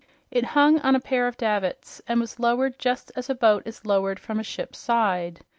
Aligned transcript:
It 0.31 0.43
hung 0.57 0.79
on 0.79 0.95
a 0.95 0.99
pair 0.99 1.27
of 1.27 1.37
davits 1.37 2.01
and 2.07 2.19
was 2.19 2.39
lowered 2.39 2.79
just 2.79 3.11
as 3.15 3.29
a 3.29 3.35
boat 3.35 3.61
is 3.67 3.85
lowered 3.85 4.19
from 4.19 4.39
a 4.39 4.43
ship's 4.43 4.79
side. 4.79 5.41